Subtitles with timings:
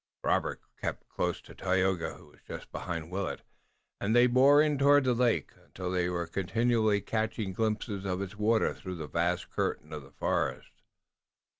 [0.23, 3.43] Robert kept close to Tayoga, who was just behind Willet,
[3.99, 8.35] and they bore in toward the lake, until they were continually catching glimpses of its
[8.35, 10.69] waters through the vast curtain of the forest.